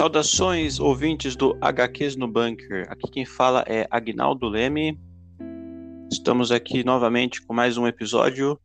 [0.00, 2.86] Saudações, ouvintes do HQs no Bunker.
[2.88, 4.98] Aqui quem fala é Agnaldo Leme.
[6.10, 8.58] Estamos aqui novamente com mais um episódio.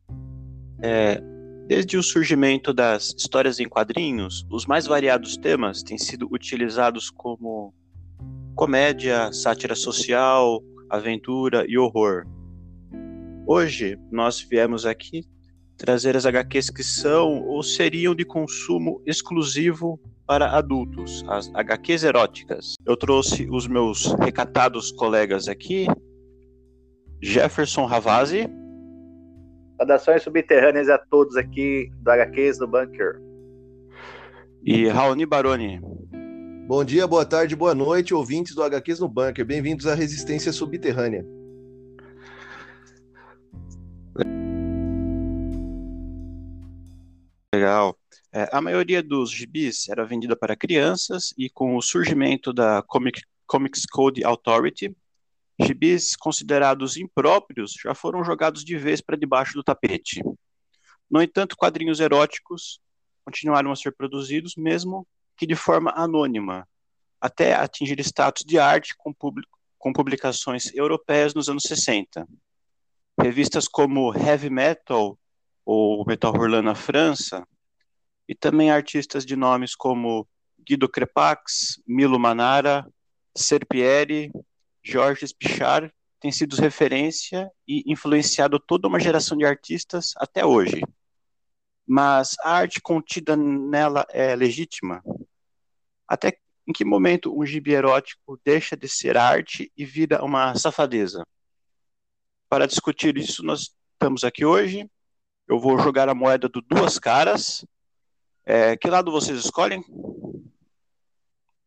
[0.82, 1.20] É,
[1.66, 7.74] desde o surgimento das histórias em quadrinhos, os mais variados temas têm sido utilizados como
[8.54, 12.24] comédia, sátira social, aventura e horror.
[13.46, 15.22] Hoje nós viemos aqui
[15.76, 22.74] trazer as HQs que são ou seriam de consumo exclusivo para adultos, as HQs eróticas.
[22.84, 25.86] Eu trouxe os meus recatados colegas aqui,
[27.22, 28.48] Jefferson Ravazzi.
[29.76, 33.20] Saudações subterrâneas a todos aqui do HQs do Bunker.
[34.64, 35.80] E Raoni Baroni.
[36.66, 39.44] Bom dia, boa tarde, boa noite, ouvintes do HQs no Bunker.
[39.44, 41.24] Bem-vindos à Resistência Subterrânea.
[47.54, 47.96] Legal.
[48.36, 53.22] É, a maioria dos gibis era vendida para crianças e com o surgimento da Comic,
[53.46, 54.94] Comics Code Authority,
[55.58, 60.22] gibis considerados impróprios já foram jogados de vez para debaixo do tapete.
[61.10, 62.78] No entanto, quadrinhos eróticos
[63.24, 66.68] continuaram a ser produzidos, mesmo que de forma anônima,
[67.18, 69.14] até atingir status de arte com,
[69.78, 72.28] com publicações europeias nos anos 60.
[73.18, 75.18] Revistas como Heavy Metal
[75.64, 77.42] ou Metal Hurlant na França,
[78.28, 82.86] e também artistas de nomes como Guido Crepax, Milo Manara,
[83.36, 84.32] Serpieri,
[84.82, 90.80] Jorge Pichard têm sido referência e influenciado toda uma geração de artistas até hoje.
[91.86, 95.02] Mas a arte contida nela é legítima?
[96.08, 101.24] Até em que momento um gibi erótico deixa de ser arte e vira uma safadeza?
[102.48, 104.88] Para discutir isso, nós estamos aqui hoje
[105.48, 107.64] eu vou jogar a moeda do duas caras.
[108.46, 109.84] É, que lado vocês escolhem?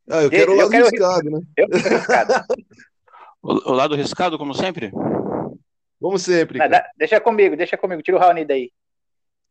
[0.09, 0.85] Ah, eu quero o lado quero...
[0.85, 1.40] riscado, né?
[1.57, 2.34] Eu quero riscado.
[3.44, 4.90] o, o, lado riscado, como sempre?
[6.00, 6.57] Como sempre.
[6.57, 8.01] Não, deixa comigo, deixa comigo.
[8.01, 8.72] Tira o Raoni daí.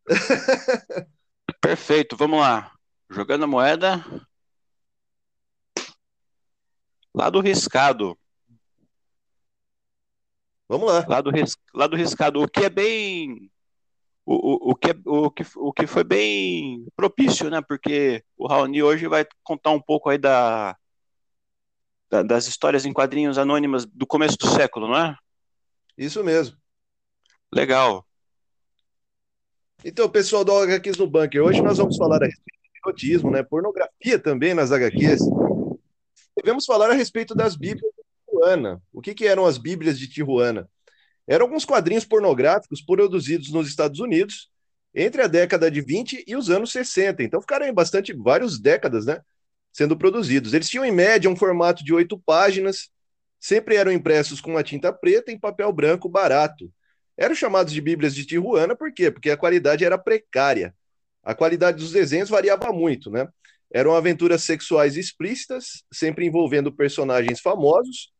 [1.60, 2.72] Perfeito, vamos lá.
[3.10, 4.02] Jogando a moeda.
[7.14, 8.18] Lado riscado.
[10.66, 11.04] Vamos lá.
[11.06, 11.56] Lado, ris...
[11.74, 12.42] lado riscado.
[12.42, 13.50] O que é bem
[14.30, 17.62] o, o, que, é, o, que, o que foi bem propício, né?
[17.62, 20.76] Porque o Raoni hoje vai contar um pouco aí da,
[22.10, 25.16] da, das histórias em quadrinhos anônimas do começo do século, não é?
[25.96, 26.58] Isso mesmo.
[27.50, 28.06] Legal.
[29.82, 33.42] Então, pessoal do HQs no Bunker, hoje nós vamos falar a respeito de erotismo, né?
[33.42, 35.20] Pornografia também nas HQs.
[36.36, 38.82] Devemos falar a respeito das Bíblias de Tijuana.
[38.92, 40.68] O que, que eram as Bíblias de Tijuana?
[41.28, 44.50] Eram alguns quadrinhos pornográficos produzidos nos Estados Unidos
[44.94, 47.22] entre a década de 20 e os anos 60.
[47.22, 49.20] Então ficaram em bastante várias décadas, né,
[49.70, 50.54] sendo produzidos.
[50.54, 52.88] Eles tinham em média um formato de oito páginas,
[53.38, 56.72] sempre eram impressos com uma tinta preta em papel branco barato.
[57.16, 59.10] Eram chamados de Bíblias de Tijuana, por quê?
[59.10, 60.74] Porque a qualidade era precária.
[61.22, 63.28] A qualidade dos desenhos variava muito, né?
[63.70, 68.10] Eram aventuras sexuais explícitas, sempre envolvendo personagens famosos,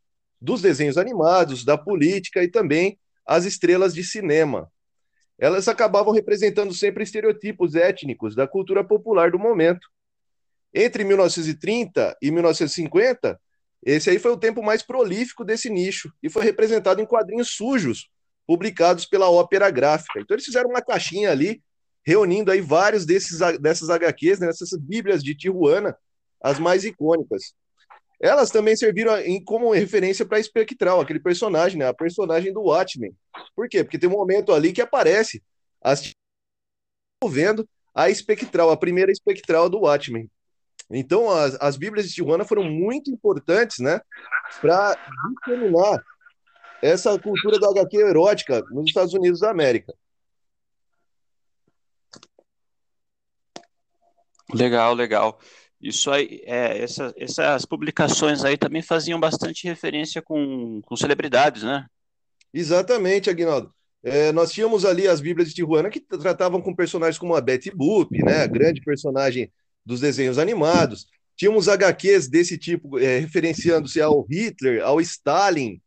[0.41, 4.71] dos desenhos animados, da política e também as estrelas de cinema.
[5.38, 9.87] Elas acabavam representando sempre estereotipos étnicos da cultura popular do momento.
[10.75, 13.41] Entre 1930 e 1950,
[13.84, 18.10] esse aí foi o tempo mais prolífico desse nicho e foi representado em quadrinhos sujos,
[18.47, 20.20] publicados pela Ópera Gráfica.
[20.20, 21.62] Então eles fizeram uma caixinha ali,
[22.05, 25.96] reunindo aí vários desses dessas HQs, né, dessas bíblias de Tijuana,
[26.43, 27.55] as mais icônicas.
[28.20, 31.87] Elas também serviram em, como referência para Espectral, aquele personagem, né?
[31.87, 33.15] A personagem do Watchmen.
[33.55, 33.85] Por quê?
[33.85, 35.43] Porque tem um momento ali que aparece
[35.81, 36.11] as
[37.26, 40.31] vendo a espectral, a primeira espectral do Watchmen.
[40.91, 44.00] Então, as, as Bíblias de Tijuana foram muito importantes, né,
[44.61, 44.97] para
[45.44, 46.03] disseminar
[46.81, 49.93] essa cultura da HQ erótica nos Estados Unidos da América.
[54.55, 55.38] Legal, legal.
[55.80, 61.86] Isso aí, é, essa, essas publicações aí também faziam bastante referência com, com celebridades, né?
[62.52, 63.72] Exatamente, Aguinaldo.
[64.02, 67.70] É, nós tínhamos ali as Bíblias de Tijuana que tratavam com personagens como a Betty
[67.70, 69.52] Boop, né, a grande personagem
[69.84, 71.06] dos desenhos animados.
[71.36, 75.80] Tínhamos HQs desse tipo, é, referenciando-se ao Hitler, ao Stalin,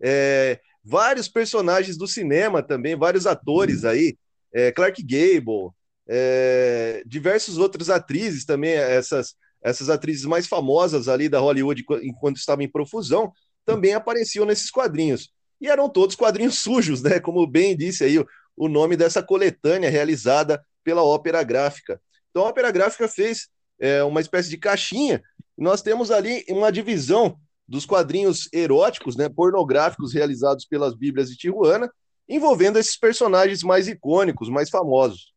[0.00, 4.16] é, vários personagens do cinema também, vários atores aí,
[4.52, 5.70] é, Clark Gable,
[6.08, 12.64] é, diversas outras atrizes também, essas, essas atrizes mais famosas ali da Hollywood, enquanto estavam
[12.64, 13.32] em profusão,
[13.64, 15.30] também apareciam nesses quadrinhos.
[15.60, 17.20] E eram todos quadrinhos sujos, né?
[17.20, 18.26] Como bem disse aí o,
[18.56, 22.00] o nome dessa coletânea realizada pela Ópera Gráfica.
[22.30, 25.22] Então a Ópera Gráfica fez é, uma espécie de caixinha
[25.56, 31.92] Nós temos ali uma divisão dos quadrinhos eróticos, né, pornográficos realizados pelas Bíblias de Tijuana,
[32.26, 35.32] envolvendo esses personagens mais icônicos, mais famosos.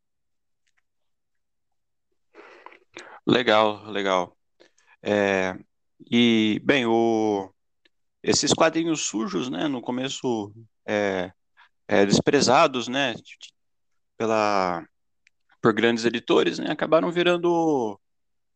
[3.25, 4.38] Legal, legal.
[5.03, 5.56] É,
[6.12, 7.51] e, bem, o,
[8.23, 10.53] esses quadrinhos sujos, né, no começo
[10.88, 11.31] é,
[11.88, 13.15] é, desprezados, né,
[14.18, 14.85] pela,
[15.62, 18.00] por grandes editores, né, acabaram virando,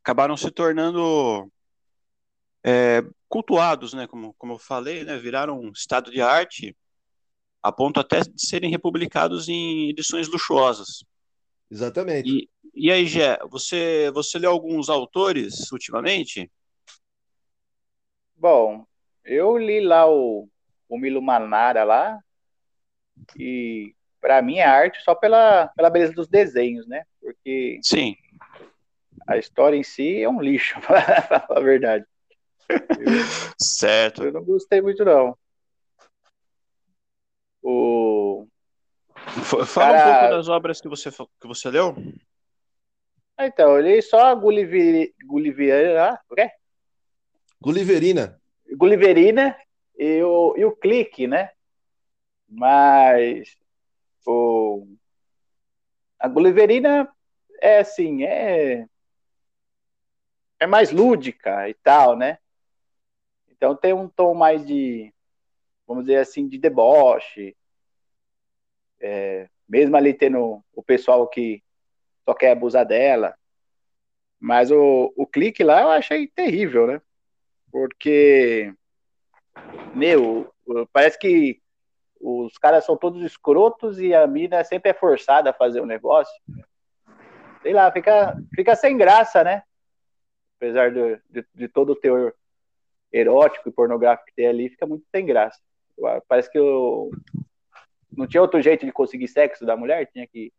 [0.03, 1.51] acabaram se tornando
[2.63, 6.75] é, cultuados, né, como, como eu falei, né, viraram um estado de arte
[7.61, 11.03] a ponto até de serem republicados em edições luxuosas.
[11.75, 12.29] Exatamente.
[12.29, 16.49] E, e aí, Gé, você, você leu alguns autores ultimamente?
[18.33, 18.85] Bom,
[19.25, 20.47] eu li lá o,
[20.87, 22.17] o Milo Manara lá,
[23.37, 27.03] e para mim é arte só pela, pela beleza dos desenhos, né?
[27.19, 28.15] Porque Sim.
[29.27, 32.05] a história em si é um lixo, para falar a verdade.
[32.69, 33.21] Eu,
[33.59, 34.23] certo.
[34.23, 35.37] Eu não gostei muito, não.
[37.61, 38.47] O...
[39.65, 40.09] Fala Cara...
[40.09, 41.95] um pouco das obras que você, que você leu.
[43.39, 45.13] Então, eu li só a Gulliver...
[45.25, 46.19] Gulliver...
[46.29, 46.49] o quê?
[47.61, 48.39] Gulliverina.
[48.77, 49.57] Gulliverina
[49.97, 51.51] e o, e o Clique, né?
[52.47, 53.57] Mas
[54.25, 54.87] o,
[56.19, 57.11] a Gulliverina
[57.61, 58.87] é assim, é,
[60.59, 62.37] é mais lúdica e tal, né?
[63.49, 65.13] Então tem um tom mais de,
[65.87, 67.55] vamos dizer assim, de deboche.
[69.07, 71.61] É, mesmo ali tendo o pessoal que
[72.27, 73.35] só quer abusar dela.
[74.39, 76.99] Mas o, o clique lá eu achei terrível, né?
[77.71, 78.73] Porque,
[79.93, 80.51] meu,
[80.91, 81.61] parece que
[82.19, 85.87] os caras são todos escrotos e a mina sempre é forçada a fazer o um
[85.87, 86.33] negócio.
[87.61, 89.61] Sei lá, fica, fica sem graça, né?
[90.57, 92.33] Apesar de, de, de todo o teor
[93.13, 95.59] erótico e pornográfico que tem ali, fica muito sem graça.
[96.27, 97.11] Parece que eu,
[98.11, 100.51] não tinha outro jeito de conseguir sexo da mulher, tinha que,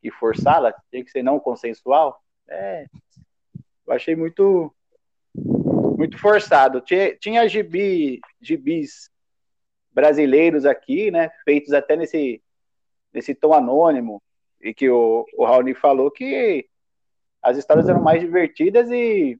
[0.00, 2.20] que forçá-la, tinha que ser não consensual.
[2.48, 2.86] É,
[3.86, 4.74] eu achei muito
[5.34, 6.80] muito forçado.
[6.80, 9.10] Tinha, tinha gibi, gibis
[9.90, 12.40] brasileiros aqui, né, feitos até nesse,
[13.12, 14.22] nesse tom anônimo,
[14.60, 16.68] e que o, o Raoni falou que
[17.42, 19.38] as histórias eram mais divertidas e,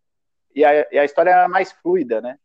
[0.55, 2.39] e, a, e a história era mais fluida, né?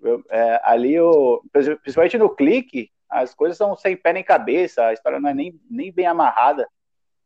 [0.00, 4.92] Eu, é, ali, o, principalmente no clique, as coisas são sem pé nem cabeça, a
[4.92, 6.66] história não é nem, nem bem amarrada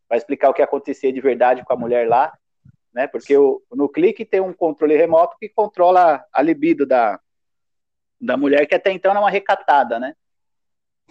[0.09, 2.37] para explicar o que acontecia de verdade com a mulher lá,
[2.93, 3.07] né?
[3.07, 7.21] Porque o, no clique tem um controle remoto que controla a libido da,
[8.21, 10.15] da mulher, que até então era uma recatada, né?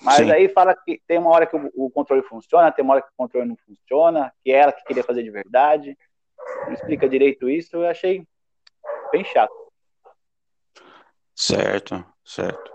[0.01, 0.31] Mas Sim.
[0.31, 3.09] aí fala que tem uma hora que o, o, controle funciona, tem uma hora que
[3.09, 5.97] o controle não funciona, que é ela que queria fazer de verdade.
[6.65, 8.27] Não explica direito isso, eu achei
[9.09, 9.53] bem chato.
[11.33, 12.74] Certo, certo.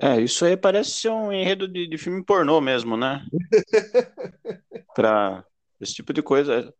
[0.00, 3.24] É, isso aí parece ser um enredo de, de filme pornô mesmo, né?
[4.94, 5.44] para
[5.80, 6.72] esse tipo de coisa.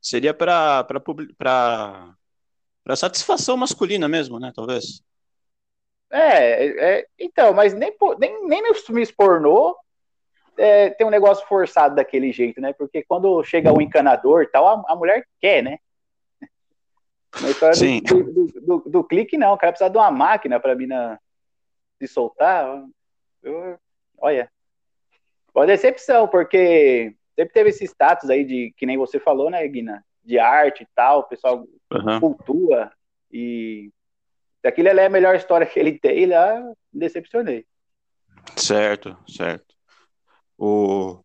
[0.00, 0.84] Seria para
[1.38, 4.52] para satisfação masculina mesmo, né?
[4.54, 5.02] Talvez.
[6.10, 9.76] É, é então, mas nem, nem, nem nos filmes pornô
[10.56, 12.72] é, tem um negócio forçado daquele jeito, né?
[12.72, 15.78] Porque quando chega o encanador e tal, a, a mulher quer, né?
[17.40, 18.00] Na história Sim.
[18.02, 19.52] Do, do, do, do, clique, não.
[19.52, 21.20] O cara precisa de uma máquina para mina
[21.98, 22.84] se soltar.
[23.42, 23.78] Eu,
[24.18, 24.50] olha.
[25.54, 30.04] Uma decepção, porque sempre teve esse status aí de, que nem você falou, né, Guina?
[30.22, 32.20] De arte e tal, o pessoal uhum.
[32.20, 32.92] cultua.
[33.32, 33.90] E
[34.60, 36.60] se aquilo é a melhor história que ele tem, lá
[36.92, 37.64] me decepcionei.
[38.56, 39.74] Certo, certo.
[40.58, 41.20] O,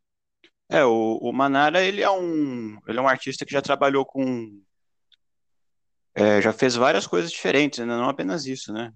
[0.69, 4.61] é, o, o Manara, ele é um, ele é um artista que já trabalhou com,
[6.13, 7.85] é, já fez várias coisas diferentes, né?
[7.85, 8.93] não apenas isso, né?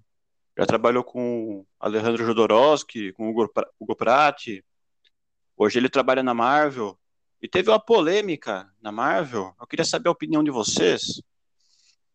[0.58, 4.46] Já trabalhou com Alejandro Jodorowsky, com Hugo, Hugo Pratt,
[5.56, 6.98] hoje ele trabalha na Marvel,
[7.42, 11.20] e teve uma polêmica na Marvel, eu queria saber a opinião de vocês,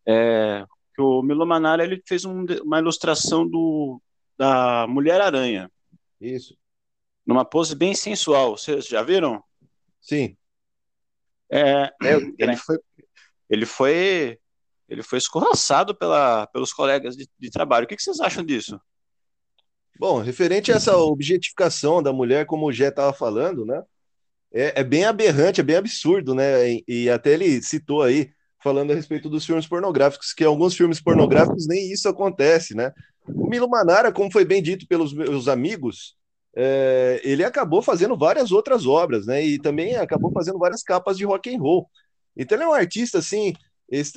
[0.06, 4.00] é, que o Milo Manara ele fez um, uma ilustração do,
[4.36, 5.70] da Mulher-Aranha.
[6.20, 6.56] Isso.
[7.24, 8.56] Numa pose bem sensual.
[8.56, 9.42] Vocês já viram?
[10.00, 10.36] Sim.
[11.50, 11.92] É,
[12.38, 12.78] ele, foi,
[13.48, 14.38] ele foi
[14.92, 17.84] ele foi escorraçado pela, pelos colegas de, de trabalho.
[17.84, 18.78] O que, que, vocês acham disso?
[19.98, 23.82] Bom, referente a essa objetificação da mulher, como o Jé estava falando, né?
[24.52, 26.70] É, é, bem aberrante, é bem absurdo, né?
[26.70, 28.30] E, e, até ele citou aí
[28.62, 32.92] falando a respeito dos filmes pornográficos, que alguns filmes pornográficos nem isso acontece, né?
[33.26, 36.16] O Milo Manara, como foi bem dito pelos meus amigos,
[36.54, 39.42] é, ele acabou fazendo várias outras obras, né?
[39.42, 41.88] E também acabou fazendo várias capas de rock and roll.
[42.36, 43.54] Então ele é um artista assim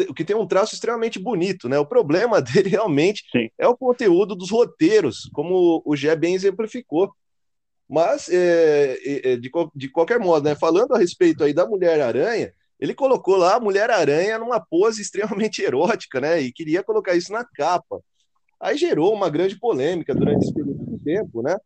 [0.08, 1.78] o que tem um traço extremamente bonito, né?
[1.78, 3.50] O problema dele realmente Sim.
[3.58, 7.12] é o conteúdo dos roteiros, como o Gé bem exemplificou.
[7.88, 12.96] Mas, é, é, de, de qualquer modo, né, falando a respeito aí da Mulher-Aranha, ele
[12.96, 16.42] colocou lá a Mulher-Aranha numa pose extremamente erótica, né?
[16.42, 18.02] E queria colocar isso na capa.
[18.60, 21.58] Aí gerou uma grande polêmica durante esse período de tempo, né?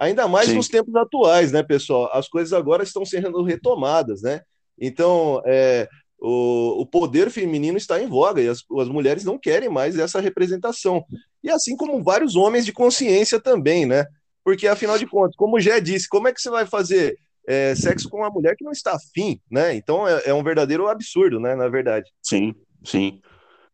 [0.00, 0.54] Ainda mais Sim.
[0.54, 2.08] nos tempos atuais, né, pessoal?
[2.12, 4.40] As coisas agora estão sendo retomadas, né?
[4.80, 5.88] Então, é,
[6.20, 10.20] o, o poder feminino está em voga e as, as mulheres não querem mais essa
[10.20, 11.04] representação.
[11.42, 14.04] E assim como vários homens de consciência também, né?
[14.44, 18.08] Porque, afinal de contas, como já disse, como é que você vai fazer é, sexo
[18.08, 19.74] com uma mulher que não está afim, né?
[19.74, 21.54] Então é, é, um verdadeiro absurdo, né?
[21.54, 22.10] Na verdade.
[22.22, 23.20] Sim, sim.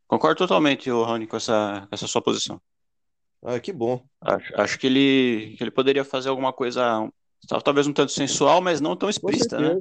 [0.07, 2.61] Concordo totalmente, Rony, com essa, com essa sua posição.
[3.43, 4.03] Ah, que bom.
[4.21, 7.09] Acho, acho que, ele, que ele poderia fazer alguma coisa,
[7.63, 9.77] talvez um tanto sensual, mas não tão explícita, né?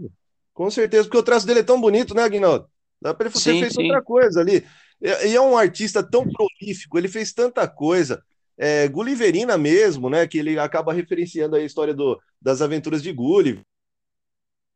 [0.54, 2.68] Com certeza, porque o traço dele é tão bonito, né, Aguinaldo?
[3.02, 4.66] Dá para ele ter feito outra coisa ali.
[5.02, 8.24] E é um artista tão prolífico, ele fez tanta coisa
[8.58, 10.28] é, Gulliverina mesmo, né?
[10.28, 13.64] Que ele acaba referenciando a história do, das aventuras de Gulliver.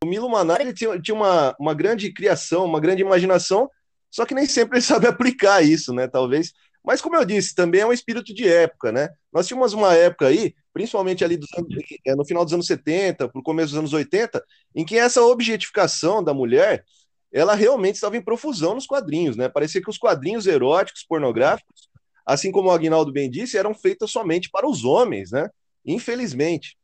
[0.04, 3.68] O Milo Manara tinha, tinha uma, uma grande criação, uma grande imaginação,
[4.10, 6.06] só que nem sempre ele sabe aplicar isso, né?
[6.06, 6.52] Talvez.
[6.84, 9.08] Mas, como eu disse, também é um espírito de época, né?
[9.32, 11.74] Nós tínhamos uma época aí, principalmente ali anos,
[12.06, 14.40] é, no final dos anos 70, para o começo dos anos 80,
[14.76, 16.84] em que essa objetificação da mulher
[17.32, 19.48] ela realmente estava em profusão nos quadrinhos, né?
[19.48, 21.88] Parecia que os quadrinhos eróticos, pornográficos,
[22.24, 25.50] assim como o Agnaldo bem disse, eram feitas somente para os homens, né?
[25.84, 26.78] Infelizmente.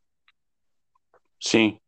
[1.41, 1.79] Sim.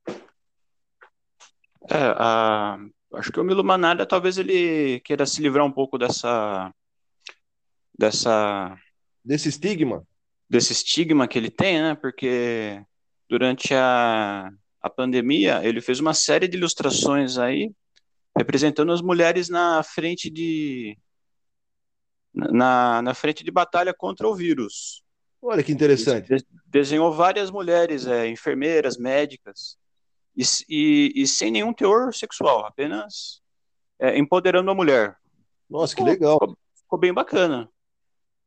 [1.91, 2.79] É, a...
[3.15, 6.73] acho que o Milo Manada talvez ele queira se livrar um pouco dessa
[7.99, 8.79] dessa
[9.25, 10.07] desse estigma,
[10.49, 11.95] desse estigma que ele tem, né?
[11.95, 12.83] Porque
[13.29, 14.51] durante a,
[14.81, 17.73] a pandemia ele fez uma série de ilustrações aí
[18.37, 20.97] representando as mulheres na frente de
[22.35, 25.03] na, na frente de batalha contra o vírus.
[25.41, 26.45] Olha que interessante.
[26.67, 29.79] Desenhou várias mulheres, é, enfermeiras, médicas,
[30.37, 33.41] e, e, e, sem nenhum teor sexual, apenas
[33.99, 35.17] é, empoderando a mulher.
[35.69, 36.39] Nossa, que legal.
[36.39, 37.71] Ficou, ficou, bem bacana.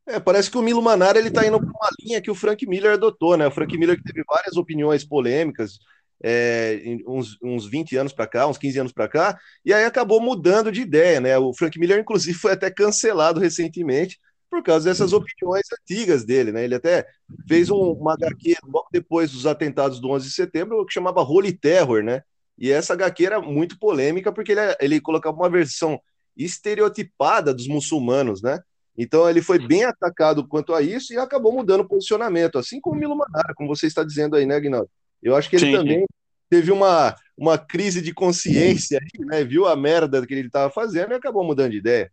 [0.09, 2.65] É, parece que o Milo Manara ele tá indo para uma linha que o Frank
[2.65, 3.45] Miller adotou, né?
[3.45, 5.77] O Frank Miller que teve várias opiniões polêmicas,
[6.23, 10.19] é, uns, uns 20 anos para cá, uns 15 anos para cá, e aí acabou
[10.19, 11.37] mudando de ideia, né?
[11.37, 16.63] O Frank Miller, inclusive, foi até cancelado recentemente por causa dessas opiniões antigas dele, né?
[16.63, 17.05] Ele até
[17.47, 21.53] fez um, uma HQ logo depois dos atentados do 11 de setembro que chamava Holy
[21.53, 22.23] Terror, né?
[22.57, 26.01] E essa HQ era muito polêmica porque ele, ele colocava uma versão
[26.35, 28.59] estereotipada dos muçulmanos, né?
[29.01, 32.97] Então ele foi bem atacado quanto a isso e acabou mudando o posicionamento, assim como
[32.97, 34.89] o Milo Manara, como você está dizendo aí, né, Aguinaldo?
[35.23, 36.05] Eu acho que ele sim, também sim.
[36.49, 39.41] teve uma, uma crise de consciência, né?
[39.45, 42.11] Viu a merda que ele estava fazendo e acabou mudando de ideia.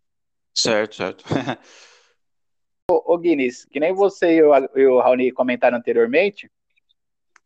[0.54, 1.24] Certo, certo.
[2.88, 6.48] ô, ô Guinness, que nem você e o, e o Raoni comentaram anteriormente,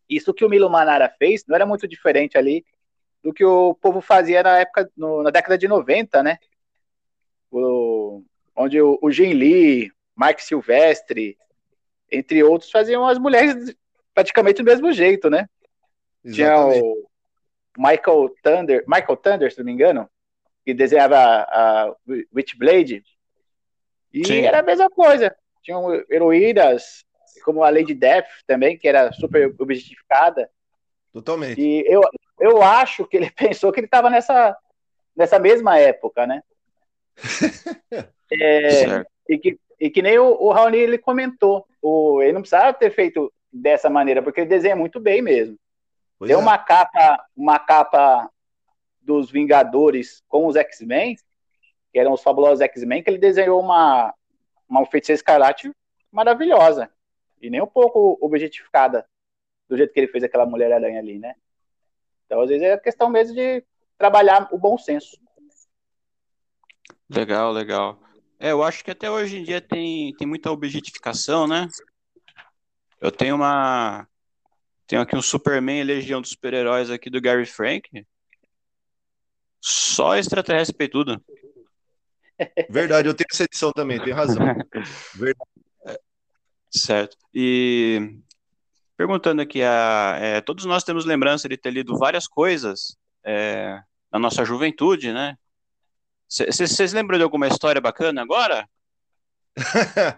[0.07, 2.63] isso que o Milo Manara fez não era muito diferente ali
[3.23, 6.37] do que o povo fazia na época, no, na década de 90, né?
[7.49, 7.59] O,
[8.61, 11.37] onde o, o Jim Lee, Mark Silvestre,
[12.11, 13.75] entre outros, faziam as mulheres
[14.13, 15.47] praticamente do mesmo jeito, né?
[16.23, 16.79] Exatamente.
[16.79, 17.09] Tinha o
[17.77, 20.09] Michael Thunder, Michael Thunder, se não me engano,
[20.65, 21.95] que desenhava a, a
[22.33, 23.03] Witchblade.
[24.13, 24.41] E Sim.
[24.41, 25.35] era a mesma coisa.
[25.63, 27.05] Tinham heroínas,
[27.43, 30.49] como a Lady Death também, que era super objetificada.
[31.13, 31.59] Totalmente.
[31.59, 32.01] E eu,
[32.39, 34.55] eu acho que ele pensou que ele estava nessa,
[35.15, 36.43] nessa mesma época, né?
[38.39, 41.65] é, e, que, e que nem o, o Raoni ele comentou.
[41.81, 45.57] O, ele não precisava ter feito dessa maneira, porque ele desenha muito bem mesmo.
[46.17, 46.39] Pois Tem é.
[46.39, 48.29] uma capa, uma capa
[49.01, 51.17] dos Vingadores com os X-Men,
[51.91, 54.13] que eram os fabulosos X-Men, que ele desenhou uma,
[54.69, 55.71] uma feiticeira escarlate
[56.11, 56.89] maravilhosa.
[57.41, 59.05] E nem um pouco objetificada
[59.67, 61.35] do jeito que ele fez aquela Mulher-Aranha ali, né?
[62.25, 63.63] Então, às vezes, é questão mesmo de
[63.97, 65.17] trabalhar o bom senso.
[67.09, 67.99] Legal, legal.
[68.43, 71.67] É, eu acho que até hoje em dia tem, tem muita objetificação, né?
[72.99, 74.07] Eu tenho uma.
[74.87, 78.03] Tenho aqui um Superman Legião dos Super-Heróis aqui do Gary Frank.
[79.61, 81.23] Só extraterrestre peitudo.
[82.67, 84.43] Verdade, eu tenho essa edição também, tem razão.
[85.13, 85.49] Verdade.
[86.73, 87.15] Certo.
[87.31, 88.17] E
[88.97, 93.79] perguntando aqui, a, é, todos nós temos lembrança de ter lido várias coisas é,
[94.11, 95.37] na nossa juventude, né?
[96.31, 98.65] Vocês lembram de alguma história bacana agora?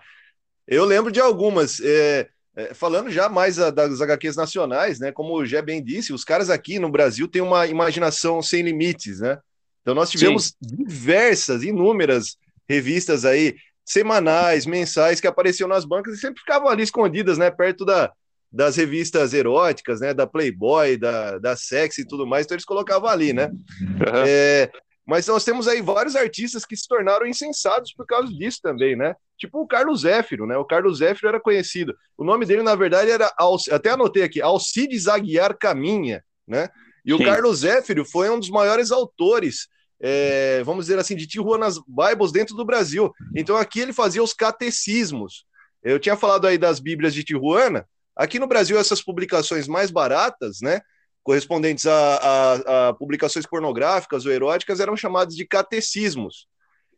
[0.68, 1.80] eu lembro de algumas.
[1.80, 5.12] É, é, falando já mais a, das HQs nacionais, né?
[5.12, 9.22] Como o Gé bem disse, os caras aqui no Brasil têm uma imaginação sem limites,
[9.22, 9.40] né?
[9.82, 10.84] Então nós tivemos Sim.
[10.86, 12.38] diversas, inúmeras
[12.70, 17.84] revistas aí, semanais, mensais, que apareciam nas bancas e sempre ficavam ali escondidas, né, perto
[17.84, 18.10] da,
[18.50, 23.10] das revistas eróticas, né, da Playboy, da, da Sex e tudo mais, então eles colocavam
[23.10, 23.48] ali, né?
[23.48, 24.24] Uhum.
[24.26, 24.72] É,
[25.06, 29.16] mas nós temos aí vários artistas que se tornaram insensados por causa disso também, né?
[29.38, 30.58] Tipo o Carlos Zéfiro, né?
[30.58, 31.94] O Carlos Zéfiro era conhecido.
[32.18, 33.32] O nome dele, na verdade, era,
[33.72, 36.70] até anotei aqui, Alcides Aguiar Caminha, né?
[37.06, 37.22] E Sim.
[37.22, 39.68] o Carlos Zéfiro foi um dos maiores autores,
[40.00, 43.12] é, vamos dizer assim, de Tijuana's Bibles dentro do Brasil.
[43.36, 45.46] Então aqui ele fazia os catecismos.
[45.84, 47.86] Eu tinha falado aí das Bíblias de Tijuana.
[48.16, 50.80] Aqui no Brasil, essas publicações mais baratas, né?
[51.24, 56.48] Correspondentes a, a, a, publicações pornográficas ou eróticas eram chamadas de catecismos.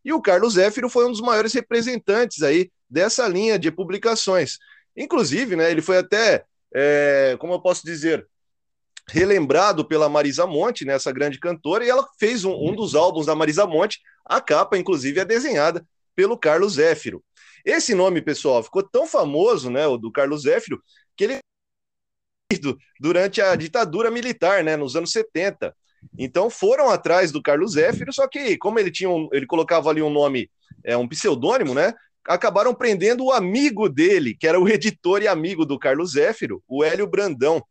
[0.04, 4.58] E o Carlos Zéfiro foi um dos maiores representantes aí dessa linha de publicações.
[4.96, 8.28] Inclusive, né, ele foi até, é, como eu posso dizer,
[9.10, 13.26] relembrado pela Marisa Monte, né, essa grande cantora, e ela fez um, um dos álbuns
[13.26, 17.24] da Marisa Monte, a capa, inclusive, é desenhada pelo Carlos Zéfiro.
[17.64, 20.82] Esse nome, pessoal, ficou tão famoso, né, o do Carlos Zéfiro,
[21.16, 21.40] que ele
[23.00, 25.76] durante a ditadura militar, né, nos anos 70.
[26.18, 30.02] Então foram atrás do Carlos Zéfiro, só que como ele tinha um, ele colocava ali
[30.02, 30.50] um nome,
[30.84, 31.94] é um pseudônimo, né?
[32.28, 36.84] Acabaram prendendo o amigo dele, que era o editor e amigo do Carlos Zéfiro, o
[36.84, 37.64] Hélio Brandão.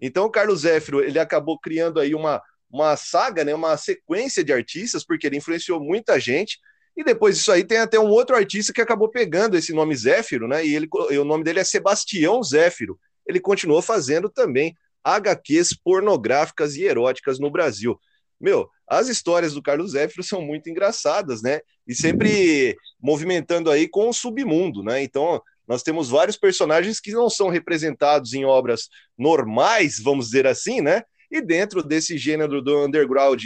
[0.00, 4.50] Então o Carlos Zéfiro, ele acabou criando aí uma uma saga, né, uma sequência de
[4.50, 6.58] artistas, porque ele influenciou muita gente.
[6.96, 10.48] E depois disso aí tem até um outro artista que acabou pegando esse nome Zéfiro,
[10.48, 10.64] né?
[10.64, 16.84] E ele, o nome dele é Sebastião Zéfiro ele continuou fazendo também HQs pornográficas e
[16.84, 17.98] eróticas no Brasil.
[18.40, 21.60] Meu, as histórias do Carlos Zéfiro são muito engraçadas, né?
[21.86, 25.02] E sempre movimentando aí com o submundo, né?
[25.02, 30.80] Então, nós temos vários personagens que não são representados em obras normais, vamos dizer assim,
[30.80, 31.02] né?
[31.30, 33.42] E dentro desse gênero do underground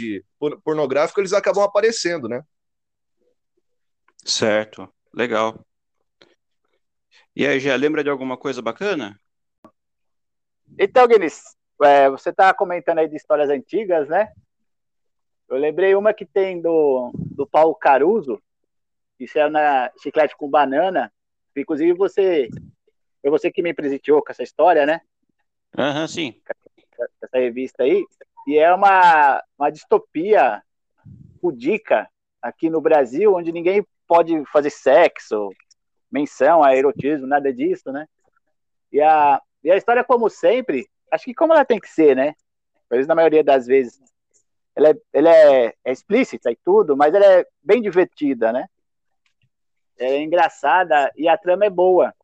[0.63, 2.43] pornográfico, eles acabam aparecendo, né?
[4.25, 5.63] Certo, legal.
[7.35, 9.17] E aí, já lembra de alguma coisa bacana?
[10.77, 14.31] Então, Guinness, é, você está comentando aí de histórias antigas, né?
[15.47, 18.41] Eu lembrei uma que tem do, do Paulo Caruso,
[19.19, 21.11] isso é na Chiclete com Banana.
[21.55, 22.49] Inclusive, você
[23.21, 25.01] foi você que me presenteou com essa história, né?
[25.77, 26.41] Aham, uhum, sim.
[27.21, 28.05] Essa revista aí.
[28.47, 30.61] E é uma, uma distopia
[31.41, 32.09] pudica
[32.41, 35.49] aqui no Brasil, onde ninguém pode fazer sexo,
[36.11, 38.07] menção a erotismo, nada disso, né?
[38.91, 42.33] E a, e a história, como sempre, acho que como ela tem que ser, né?
[42.89, 43.99] Mas na maioria das vezes,
[44.73, 48.69] ela, é, ela é, é explícita e tudo, mas ela é bem divertida, né?
[49.99, 52.15] Ela é engraçada e a trama é boa.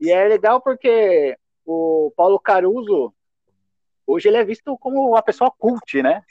[0.00, 3.14] E é legal porque o Paulo Caruso,
[4.04, 6.24] hoje ele é visto como uma pessoa cult, né?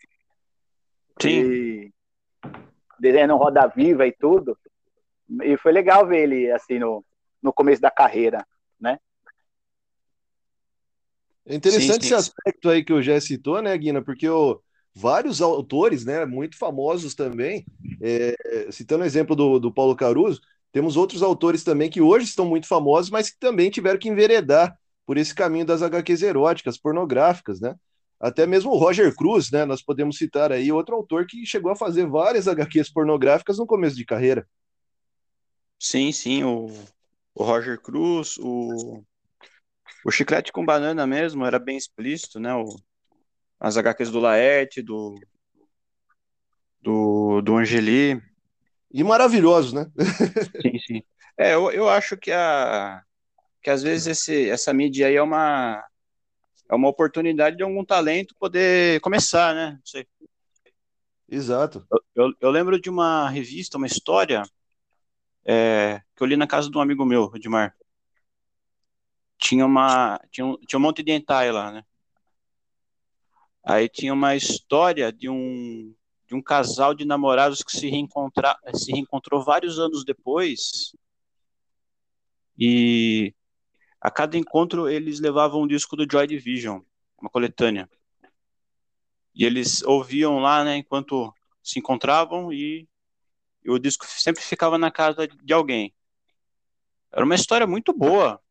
[1.22, 1.90] Sim.
[3.00, 4.60] desenhando Roda Viva e tudo.
[5.42, 7.02] E foi legal ver ele, assim, no,
[7.42, 8.46] no começo da carreira,
[8.78, 9.00] né?
[11.52, 12.06] É interessante sim, sim.
[12.06, 14.02] esse aspecto aí que o Jé citou, né, Guina?
[14.02, 14.62] Porque o,
[14.96, 17.66] vários autores, né, muito famosos também,
[18.02, 20.40] é, citando o exemplo do, do Paulo Caruso,
[20.72, 24.74] temos outros autores também que hoje estão muito famosos, mas que também tiveram que enveredar
[25.06, 27.76] por esse caminho das HQs eróticas, pornográficas, né?
[28.18, 29.66] Até mesmo o Roger Cruz, né?
[29.66, 33.98] Nós podemos citar aí outro autor que chegou a fazer várias HQs pornográficas no começo
[33.98, 34.48] de carreira.
[35.78, 36.72] Sim, sim, o,
[37.36, 39.04] o Roger Cruz, o
[40.06, 42.54] o chiclete com banana mesmo era bem explícito, né?
[42.54, 42.66] O,
[43.60, 45.16] as HQs do Laerte, do,
[46.82, 48.22] do, do Angeli.
[48.92, 49.86] E maravilhosos, né?
[50.62, 51.04] sim, sim.
[51.38, 53.02] É, eu, eu acho que, a,
[53.62, 55.84] que às vezes esse, essa mídia aí é uma,
[56.70, 59.72] é uma oportunidade de algum talento poder começar, né?
[59.74, 60.06] Não sei.
[61.30, 61.86] Exato.
[61.90, 64.44] Eu, eu, eu lembro de uma revista, uma história
[65.46, 67.74] é, que eu li na casa de um amigo meu, Edmar
[69.42, 71.84] tinha uma tinha um, tinha um monte de hentai lá, né?
[73.66, 75.94] Aí tinha uma história de um
[76.28, 80.94] de um casal de namorados que se reencontrar se reencontrou vários anos depois
[82.58, 83.34] e
[84.00, 86.82] a cada encontro eles levavam um disco do Joy Division,
[87.20, 87.90] uma coletânea.
[89.34, 92.88] E eles ouviam lá, né, enquanto se encontravam e,
[93.64, 95.94] e o disco sempre ficava na casa de alguém.
[97.12, 98.42] Era uma história muito boa,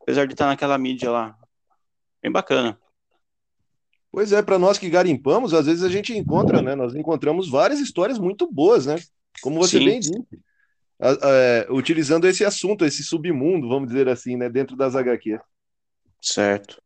[0.00, 1.36] Apesar de estar naquela mídia lá.
[2.22, 2.78] Bem bacana.
[4.10, 6.74] Pois é, para nós que garimpamos, às vezes a gente encontra, né?
[6.74, 8.96] Nós encontramos várias histórias muito boas, né?
[9.42, 9.84] Como você Sim.
[9.84, 10.12] bem disse.
[10.98, 14.48] É, utilizando esse assunto, esse submundo, vamos dizer assim, né?
[14.48, 15.38] Dentro das HQ.
[16.22, 16.80] Certo.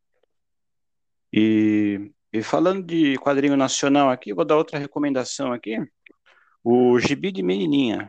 [1.32, 5.78] E E falando de quadrinho nacional aqui, vou dar outra recomendação aqui.
[6.62, 8.08] O Gibi de Menininha.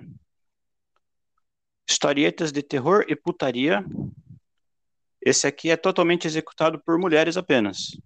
[1.89, 3.83] Historietas de terror e putaria.
[5.21, 7.97] Esse aqui é totalmente executado por mulheres apenas.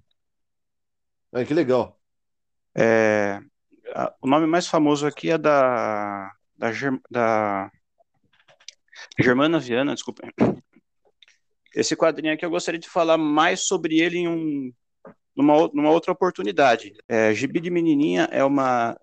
[1.33, 1.99] Ah, que legal.
[2.75, 3.39] É,
[3.93, 6.71] a- o nome mais famoso aqui é da, da,
[7.09, 7.71] da
[9.19, 10.23] Germana Viana, desculpa.
[11.73, 14.73] Esse quadrinho aqui eu gostaria de falar mais sobre ele em um,
[15.35, 16.93] numa, numa outra oportunidade.
[17.07, 18.97] É, Gibi de Menininha é uma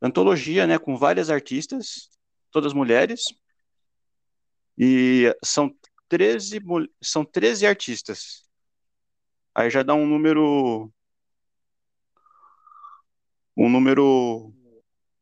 [0.00, 2.08] antologia, né, com várias artistas,
[2.50, 3.22] todas mulheres,
[4.78, 5.74] e são
[6.08, 8.44] 13, mul- são 13 artistas.
[9.54, 10.90] Aí já dá um número
[13.56, 14.52] um número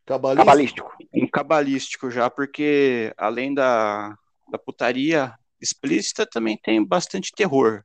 [0.06, 0.44] Cabalista?
[0.44, 0.92] Cabalístico.
[1.14, 4.16] um cabalístico já, porque além da,
[4.50, 7.84] da putaria explícita, também tem bastante terror.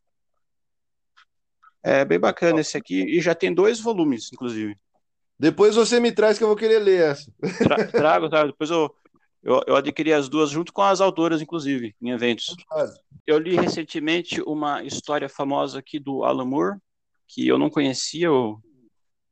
[1.83, 4.75] É bem bacana esse aqui, e já tem dois volumes, inclusive.
[5.39, 7.31] Depois você me traz que eu vou querer ler essa.
[7.59, 8.93] Tra- trago, trago, depois eu,
[9.47, 12.53] eu, eu adquiri as duas junto com as autoras, inclusive, em eventos.
[13.25, 16.77] Eu li recentemente uma história famosa aqui do Alan Moore,
[17.25, 18.61] que eu não conhecia, eu,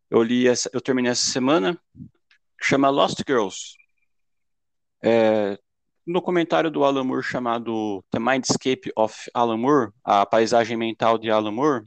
[0.09, 1.77] eu li essa, eu terminei essa semana,
[2.57, 3.73] que chama Lost Girls.
[5.03, 5.59] É,
[6.07, 11.29] no comentário do Alan Moore chamado The Mindscape of Alan Moore, a paisagem mental de
[11.29, 11.83] Alan Moore,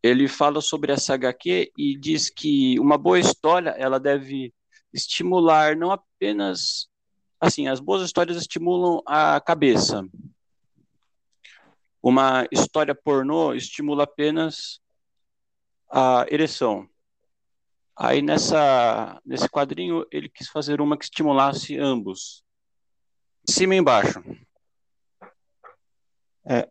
[0.00, 4.54] ele fala sobre essa HQ e diz que uma boa história ela deve
[4.92, 6.88] estimular não apenas
[7.40, 10.04] assim, as boas histórias estimulam a cabeça.
[12.02, 14.80] Uma história pornô estimula apenas
[15.88, 16.88] a ereção.
[17.96, 22.42] Aí nessa nesse quadrinho ele quis fazer uma que estimulasse ambos,
[23.48, 24.20] cima e embaixo.
[26.44, 26.68] É,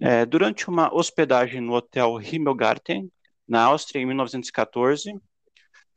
[0.00, 3.12] é, durante uma hospedagem no hotel Himmelgarten,
[3.46, 5.20] na Áustria, em 1914,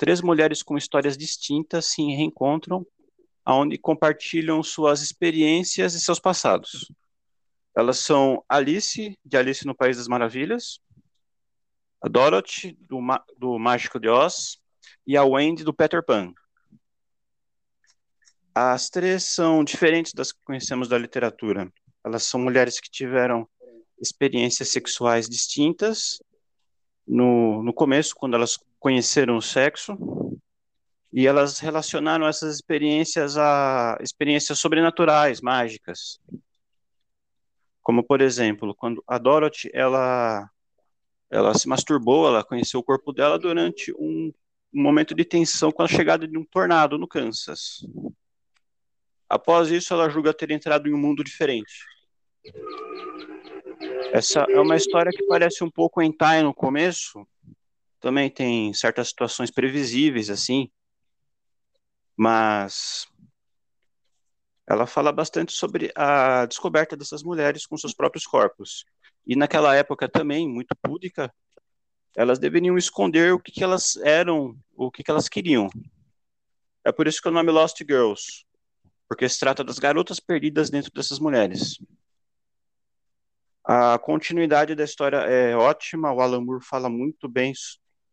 [0.01, 2.83] três mulheres com histórias distintas se reencontram,
[3.45, 6.91] onde compartilham suas experiências e seus passados.
[7.77, 10.79] Elas são Alice, de Alice no País das Maravilhas,
[12.01, 12.99] a Dorothy, do,
[13.37, 14.57] do Mágico de Oz,
[15.05, 16.33] e a Wendy, do Peter Pan.
[18.55, 21.71] As três são diferentes das que conhecemos da literatura.
[22.03, 23.47] Elas são mulheres que tiveram
[24.01, 26.19] experiências sexuais distintas
[27.07, 29.95] no, no começo, quando elas conheceram o sexo,
[31.13, 36.19] e elas relacionaram essas experiências a experiências sobrenaturais, mágicas.
[37.83, 40.49] Como, por exemplo, quando a Dorothy, ela,
[41.29, 44.33] ela se masturbou, ela conheceu o corpo dela durante um,
[44.73, 47.85] um momento de tensão com a chegada de um tornado no Kansas.
[49.29, 51.85] Após isso, ela julga ter entrado em um mundo diferente.
[54.11, 57.27] Essa é uma história que parece um pouco hentai no começo.
[58.01, 60.69] Também tem certas situações previsíveis, assim.
[62.17, 63.07] Mas
[64.67, 68.85] ela fala bastante sobre a descoberta dessas mulheres com seus próprios corpos.
[69.25, 71.31] E naquela época também, muito púdica,
[72.15, 75.69] elas deveriam esconder o que, que elas eram, o que, que elas queriam.
[76.83, 78.45] É por isso que o nome Lost Girls,
[79.07, 81.77] porque se trata das garotas perdidas dentro dessas mulheres.
[83.63, 87.53] A continuidade da história é ótima, o Alan Moore fala muito bem,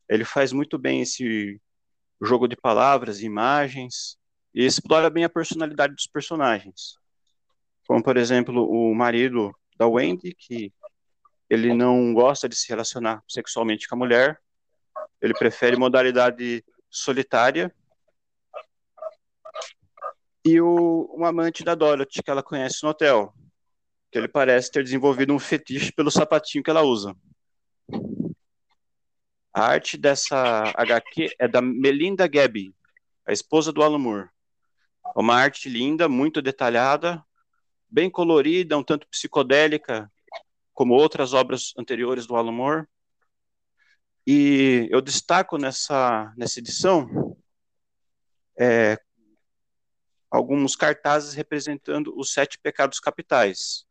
[0.08, 1.60] ele faz muito bem esse
[2.20, 4.16] jogo de palavras, imagens,
[4.54, 6.96] e explora bem a personalidade dos personagens.
[7.86, 10.72] Como, por exemplo, o marido da Wendy, que
[11.48, 14.40] ele não gosta de se relacionar sexualmente com a mulher,
[15.20, 17.74] ele prefere modalidade solitária.
[20.44, 23.34] E o, um amante da Dorothy, que ela conhece no hotel,
[24.10, 27.14] que ele parece ter desenvolvido um fetiche pelo sapatinho que ela usa.
[29.52, 32.74] A arte dessa HQ é da Melinda Gaby,
[33.26, 34.28] a esposa do Alan Moore.
[35.16, 37.24] É uma arte linda, muito detalhada,
[37.88, 40.10] bem colorida, um tanto psicodélica,
[40.74, 42.86] como outras obras anteriores do Alan Moore.
[44.26, 47.36] E eu destaco nessa, nessa edição
[48.58, 48.98] é,
[50.30, 53.86] alguns cartazes representando os sete pecados capitais.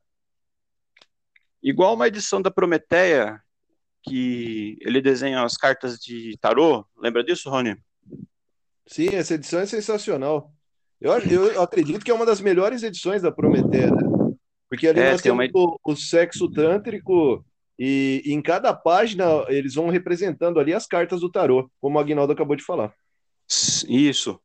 [1.61, 3.43] Igual uma edição da Prometeia,
[4.07, 6.85] que ele desenha as cartas de tarô.
[6.97, 7.75] Lembra disso, Rony?
[8.85, 10.51] Sim, essa edição é sensacional.
[10.99, 14.01] Eu, eu acredito que é uma das melhores edições da Prometeia, né?
[14.69, 17.45] Porque ali É, nós tem temos uma- o, o sexo tântrico
[17.77, 21.99] e, e em cada página eles vão representando ali as cartas do tarô, como o
[22.01, 22.93] Agnaldo acabou de falar.
[23.87, 24.39] Isso.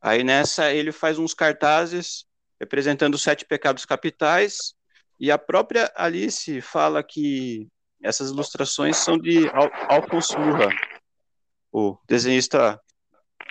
[0.00, 2.24] Aí nessa ele faz uns cartazes
[2.60, 4.74] representando os sete pecados capitais
[5.20, 7.68] e a própria Alice fala que
[8.02, 10.68] essas ilustrações são de Al Alphonse Mucha,
[11.72, 12.80] o desenhista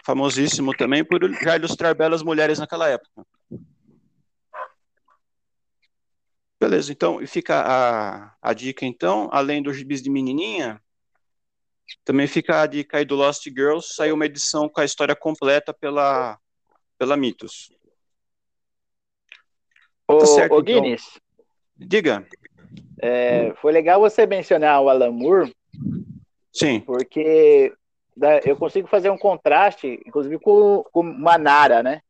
[0.05, 3.25] famosíssimo também por já ilustrar belas mulheres naquela época.
[6.59, 10.81] Beleza, então fica a, a dica então, além dos gibis de menininha,
[12.03, 15.73] também fica a dica aí do Lost Girls, saiu uma edição com a história completa
[15.73, 16.39] pela,
[16.97, 17.71] pela Mitos.
[20.07, 20.81] Ô, tá certo, ô então.
[20.81, 21.19] Guinness.
[21.75, 22.27] Diga.
[23.01, 25.55] É, foi legal você mencionar o Alan Moore.
[26.51, 26.79] Sim.
[26.79, 27.73] Porque
[28.45, 32.01] eu consigo fazer um contraste, inclusive com, com Manara, né?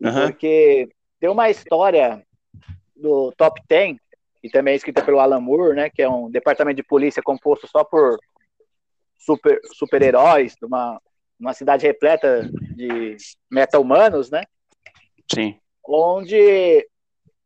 [0.00, 0.26] Uhum.
[0.26, 2.24] Porque tem uma história
[2.94, 3.98] do Top Ten,
[4.40, 5.90] que também é escrita pelo Alan Moore, né?
[5.90, 8.18] Que é um departamento de polícia composto só por
[9.18, 11.00] super, super-heróis, uma,
[11.38, 13.16] uma cidade repleta de
[13.50, 14.44] meta-humanos, né?
[15.32, 15.58] Sim.
[15.84, 16.86] Onde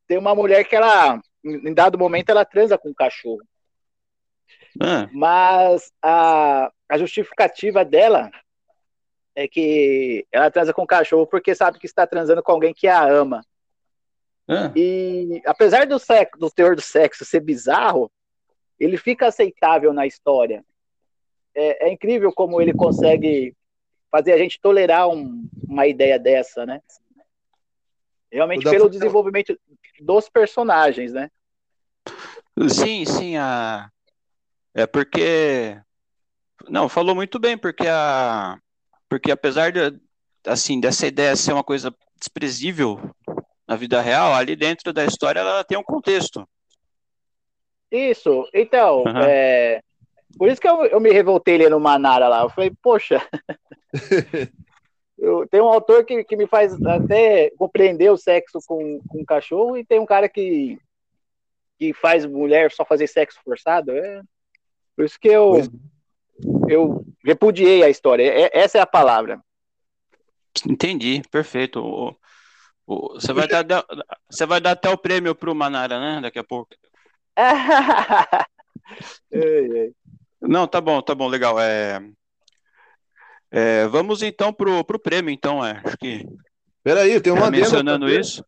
[0.07, 3.43] tem uma mulher que ela, em dado momento, ela transa com um cachorro.
[4.81, 5.09] Ah.
[5.13, 8.31] Mas a, a justificativa dela
[9.35, 12.87] é que ela transa com o cachorro porque sabe que está transando com alguém que
[12.87, 13.45] a ama.
[14.49, 14.73] Ah.
[14.77, 18.11] E apesar do, sexo, do teor do sexo ser bizarro,
[18.79, 20.65] ele fica aceitável na história.
[21.55, 23.55] É, é incrível como ele consegue
[24.11, 26.81] fazer a gente tolerar um, uma ideia dessa, né?
[28.31, 29.59] Realmente pelo desenvolvimento
[30.03, 31.31] dos personagens, né?
[32.69, 33.89] Sim, sim, a...
[34.75, 35.81] é porque
[36.69, 38.59] não, falou muito bem, porque a
[39.09, 40.01] porque apesar de
[40.47, 43.01] assim dessa ideia ser uma coisa desprezível
[43.67, 46.49] na vida real, ali dentro da história ela tem um contexto.
[47.91, 49.19] Isso, então, uhum.
[49.19, 49.83] é,
[50.39, 52.41] por isso que eu, eu me revoltei lendo Manara lá.
[52.41, 53.21] Eu falei, poxa,
[55.23, 59.25] eu, tem um autor que, que me faz até compreender o sexo com, com um
[59.25, 60.77] cachorro e tem um cara que,
[61.79, 63.93] que faz mulher só fazer sexo forçado.
[63.93, 64.21] É,
[64.97, 65.63] por isso que eu,
[66.69, 68.25] eu repudiei a história.
[68.25, 69.41] É, essa é a palavra.
[70.69, 71.79] Entendi, perfeito.
[71.79, 72.17] O,
[72.85, 73.65] o, você, vai dar,
[74.29, 76.21] você vai dar até o prêmio pro Manara, né?
[76.21, 76.75] Daqui a pouco.
[79.31, 79.95] ei, ei.
[80.41, 81.61] Não, tá bom, tá bom, legal.
[81.61, 82.01] É,
[83.53, 85.83] é, vamos então pro, pro prêmio, então, é.
[85.85, 86.27] Acho que.
[86.83, 88.43] Peraí, tem uma mencionando isso.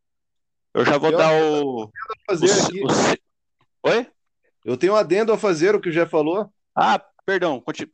[0.73, 1.91] Eu já vou dar o.
[2.27, 4.07] Fazer o, o, Oi?
[4.65, 6.49] Eu tenho um adendo a fazer o que o Jé falou.
[6.75, 7.61] Ah, perdão.
[7.61, 7.91] Continu...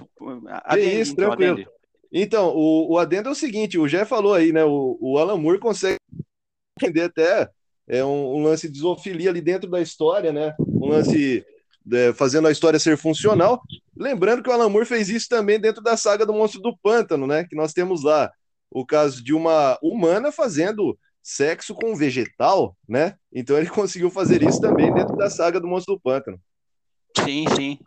[0.64, 1.52] Adendo, isso, então, tranquilo.
[1.54, 1.70] Adendo.
[2.12, 4.64] Então, o, o adendo é o seguinte: o Jé falou aí, né?
[4.64, 5.98] O, o Alan Moore consegue
[6.78, 7.50] entender até
[7.88, 10.54] é um, um lance de zoofilia ali dentro da história, né?
[10.60, 11.44] Um lance
[11.92, 13.62] é, fazendo a história ser funcional.
[13.96, 17.26] Lembrando que o Alan Moore fez isso também dentro da saga do Monstro do Pântano,
[17.26, 17.44] né?
[17.44, 18.30] Que nós temos lá
[18.70, 23.16] o caso de uma humana fazendo sexo com um vegetal, né?
[23.32, 26.40] Então ele conseguiu fazer isso também dentro da saga do Monstro do Pântano.
[27.18, 27.78] Sim, sim.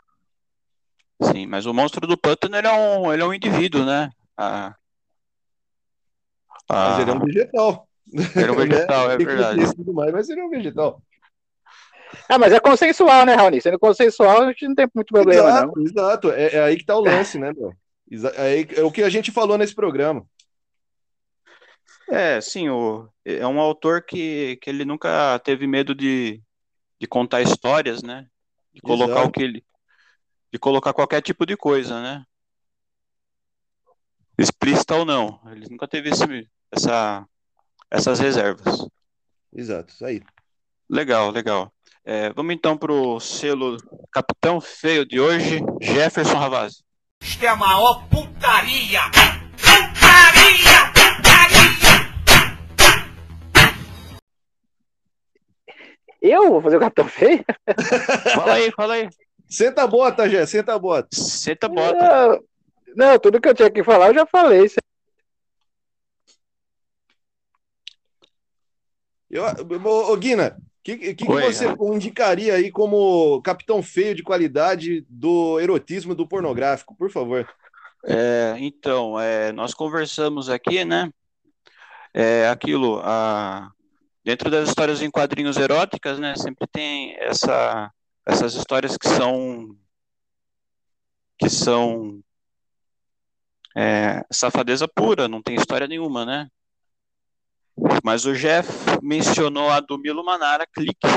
[1.22, 4.10] Sim, mas o Monstro do Pântano ele é um, ele é um indivíduo, né?
[4.36, 4.76] Ah,
[6.68, 7.88] mas ele é um vegetal.
[8.12, 9.62] Ele é um vegetal, é verdade.
[9.94, 11.02] Mais, mas ele é um vegetal.
[12.30, 13.62] Ah, mas é consensual, né, Raoni?
[13.62, 15.84] Sendo consensual, a gente não tem muito problema, exato, não.
[15.84, 17.74] Exato, é, é aí que tá o lance, né, meu?
[18.36, 20.26] É, é o que a gente falou nesse programa.
[22.10, 26.42] É, sim, o, é um autor que, que ele nunca teve medo de,
[27.00, 28.28] de contar histórias, né?
[28.74, 29.30] De colocar Exato.
[29.30, 29.66] o que ele.
[30.52, 32.24] De colocar qualquer tipo de coisa, né?
[34.38, 35.40] Explícita ou não.
[35.52, 37.26] Ele nunca teve esse, essa,
[37.90, 38.88] essas reservas.
[39.52, 40.22] Exato, isso aí.
[40.90, 41.74] Legal, legal.
[42.06, 43.78] É, vamos então para o selo
[44.12, 46.84] Capitão Feio de hoje, Jefferson Ravazzi.
[47.22, 49.00] Isto é a maior putaria!
[49.56, 50.92] Putaria!
[50.94, 51.64] Putaria!
[56.22, 57.46] Eu vou fazer o Capitão Feio?
[58.36, 59.10] fala aí, fala aí.
[59.50, 61.08] Senta a bota, Jé, senta a bota.
[61.14, 62.28] Senta a bota.
[62.28, 62.44] Não,
[62.98, 64.70] não, tudo que eu tinha que falar eu já falei.
[69.30, 69.46] Eu,
[69.86, 75.58] ô, Guina, o que, que, que, você indicaria aí como capitão feio de qualidade do
[75.58, 77.48] erotismo do pornográfico, por favor?
[78.06, 81.10] É, então, é, nós conversamos aqui, né?
[82.14, 83.72] É, aquilo, a,
[84.26, 86.36] dentro das histórias em quadrinhos eróticas, né?
[86.36, 87.90] Sempre tem essa,
[88.26, 89.78] essas histórias que são
[91.38, 92.22] que são
[93.74, 96.50] é, safadeza pura, não tem história nenhuma, né?
[98.04, 98.70] Mas o Jeff
[99.02, 101.08] mencionou a do Milo Manara, Clique.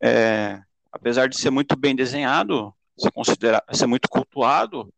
[0.00, 4.92] É, apesar de ser muito bem desenhado, ser, considera ser muito cultuado,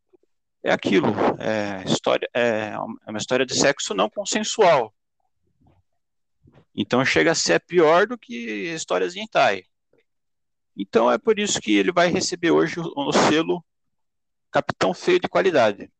[0.62, 1.08] é aquilo.
[1.38, 4.94] É, história, é, é uma história de sexo não consensual.
[6.74, 9.64] Então chega a ser pior do que histórias hentai.
[10.76, 13.64] Então é por isso que ele vai receber hoje o, o selo
[14.50, 15.90] Capitão Feio de Qualidade.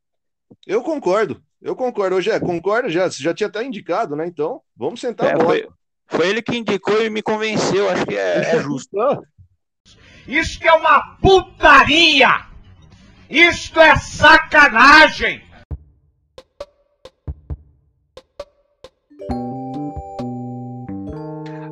[0.67, 2.17] Eu concordo, eu concordo.
[2.17, 4.27] Hoje é, concorda já, você já tinha até indicado, né?
[4.27, 5.47] Então, vamos sentar É, a bola.
[5.49, 5.69] foi,
[6.09, 8.99] foi ele que indicou e me convenceu, acho que é, é justo.
[9.01, 9.19] Ah,
[10.27, 12.47] Isto é uma putaria!
[13.29, 15.43] Isto é sacanagem!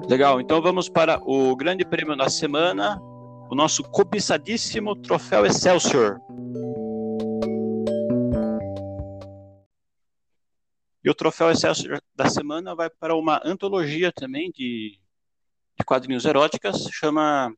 [0.09, 2.99] Legal, então vamos para o grande prêmio da semana,
[3.51, 6.19] o nosso cobiçadíssimo Troféu Excelsior.
[11.09, 15.01] E o Troféu Excelsior da semana vai para uma antologia também de,
[15.79, 17.51] de quadrinhos eróticas, chama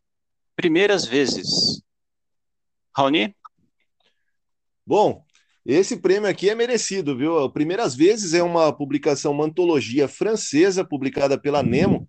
[0.55, 1.83] Primeiras Vezes.
[2.97, 3.35] Raoni?
[4.87, 5.25] Bom,
[5.67, 7.51] esse prêmio aqui é merecido, viu?
[7.51, 12.09] Primeiras vezes é uma publicação, uma antologia francesa publicada pela Nemo,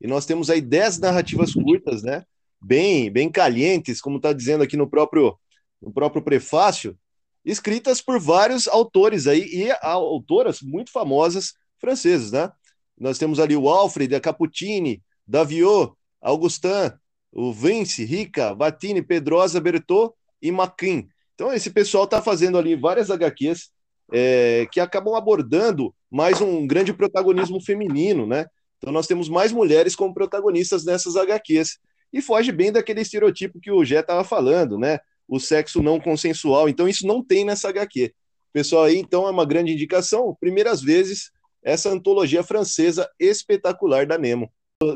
[0.00, 2.24] e nós temos aí 10 narrativas curtas, né?
[2.60, 5.38] Bem, bem calientes, como está dizendo aqui no próprio,
[5.80, 6.98] no próprio prefácio,
[7.44, 12.50] escritas por vários autores aí e autoras muito famosas franceses, né?
[12.98, 16.92] Nós temos ali o Alfred, a Caputini, Daviot, Augustin,
[17.32, 21.08] o Vince, Rica, Vatini, Pedrosa, Bertot e Maquin.
[21.34, 23.70] Então, esse pessoal está fazendo ali várias HQs
[24.12, 28.46] é, que acabam abordando mais um grande protagonismo feminino, né?
[28.78, 31.78] Então, nós temos mais mulheres como protagonistas nessas HQs.
[32.12, 34.98] E foge bem daquele estereotipo que o Gé estava falando, né?
[35.32, 36.68] O sexo não consensual.
[36.68, 38.12] Então, isso não tem nessa HQ.
[38.52, 40.36] Pessoal, aí, então, é uma grande indicação.
[40.38, 41.30] Primeiras vezes,
[41.62, 44.52] essa antologia francesa espetacular da Nemo.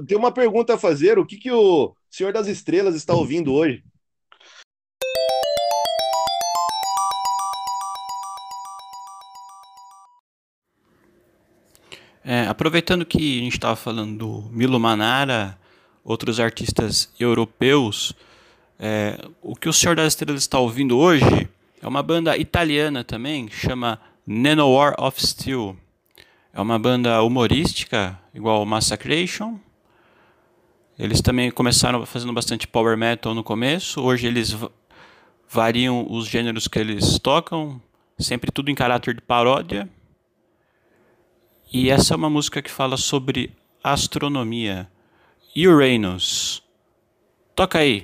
[0.07, 3.83] Tem uma pergunta a fazer: o que, que o Senhor das Estrelas está ouvindo hoje?
[12.23, 15.59] É, aproveitando que a gente estava falando do Milo Manara,
[16.05, 18.13] outros artistas europeus,
[18.79, 21.49] é, o que o Senhor das Estrelas está ouvindo hoje
[21.83, 25.77] é uma banda italiana também, chama Nanowar of Steel.
[26.53, 29.59] É uma banda humorística, igual Massacration.
[30.99, 34.01] Eles também começaram fazendo bastante power metal no começo.
[34.01, 34.71] Hoje eles va-
[35.49, 37.81] variam os gêneros que eles tocam,
[38.19, 39.89] sempre tudo em caráter de paródia.
[41.71, 43.53] E essa é uma música que fala sobre
[43.85, 44.89] astronomia.
[45.55, 46.63] Uranus.
[47.55, 48.03] Toca aí.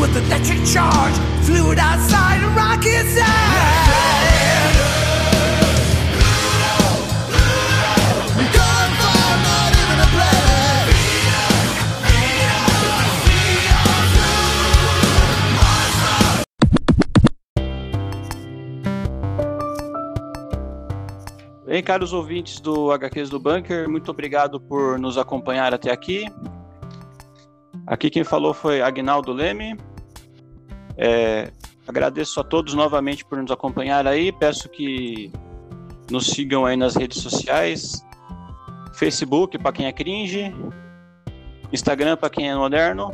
[0.00, 3.24] With electric charge, fluid outside and rock inside.
[8.52, 10.36] Gunfire, not even a play.
[21.66, 26.26] Bem, caros ouvintes do HQs do Bunker, muito obrigado por nos acompanhar até aqui.
[27.86, 29.76] Aqui quem falou foi Agnaldo Leme.
[30.96, 31.52] É,
[31.86, 34.32] agradeço a todos novamente por nos acompanhar aí.
[34.32, 35.30] Peço que
[36.10, 38.04] nos sigam aí nas redes sociais.
[38.94, 40.54] Facebook para quem é cringe,
[41.72, 43.12] Instagram para quem é moderno.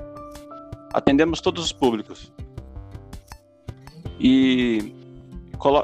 [0.93, 2.33] Atendemos todos os públicos.
[4.19, 4.95] E,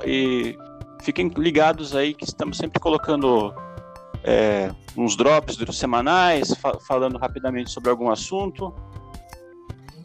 [0.07, 0.57] e
[1.03, 3.53] fiquem ligados aí que estamos sempre colocando
[4.25, 8.75] é, uns drops semanais, fa- falando rapidamente sobre algum assunto.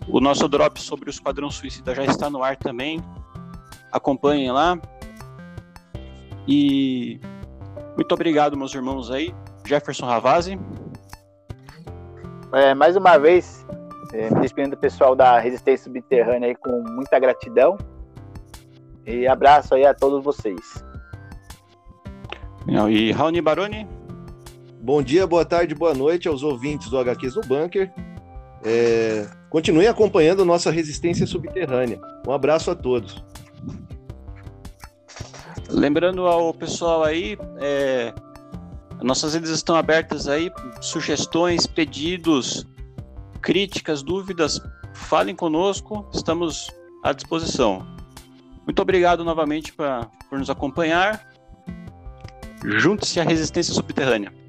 [0.08, 3.02] O nosso drop sobre o Esquadrão Suicida já está no ar também.
[3.92, 4.78] Acompanhem lá.
[6.48, 7.20] E
[7.96, 9.34] muito obrigado, meus irmãos aí.
[9.66, 10.60] Jefferson Ravazzi.
[12.52, 13.66] É, mais uma vez,
[14.14, 17.78] é, me despedindo do pessoal da Resistência Subterrânea aí com muita gratidão.
[19.06, 20.84] E abraço aí a todos vocês.
[22.68, 23.88] E Raoni Baroni.
[24.84, 27.90] Bom dia, boa tarde, boa noite aos ouvintes do HQs no Bunker.
[28.66, 32.02] É, continuem acompanhando nossa resistência subterrânea.
[32.28, 33.24] Um abraço a todos.
[35.70, 38.14] Lembrando ao pessoal aí, é,
[39.02, 42.68] nossas redes estão abertas aí, sugestões, pedidos,
[43.42, 44.60] críticas, dúvidas,
[44.94, 46.68] falem conosco, estamos
[47.06, 47.88] à disposição.
[48.66, 51.26] Muito obrigado novamente pra, por nos acompanhar.
[52.66, 54.43] Junte-se à resistência subterrânea.